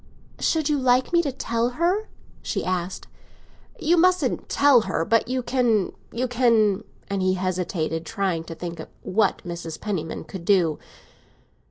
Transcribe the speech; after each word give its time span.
"Should 0.39 0.67
you 0.67 0.79
like 0.79 1.13
me 1.13 1.21
to 1.21 1.31
tell 1.31 1.69
her?" 1.77 2.07
she 2.41 2.65
asked. 2.65 3.05
"You 3.79 3.97
mustn't 3.97 4.49
tell 4.49 4.81
her, 4.89 5.05
but 5.05 5.27
you 5.27 5.43
can—you 5.43 6.27
can—" 6.27 6.83
And 7.07 7.21
he 7.21 7.35
hesitated, 7.35 8.03
trying 8.03 8.43
to 8.45 8.55
think 8.55 8.81
what 9.03 9.43
Mrs. 9.45 9.79
Penniman 9.79 10.23
could 10.23 10.43
do. 10.43 10.79